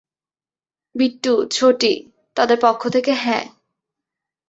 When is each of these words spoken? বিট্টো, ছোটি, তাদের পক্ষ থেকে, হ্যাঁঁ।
বিট্টো, 0.95 1.33
ছোটি, 1.51 1.93
তাদের 2.37 2.57
পক্ষ 2.61 2.81
থেকে, 2.87 3.11
হ্যাঁঁ। 3.13 3.45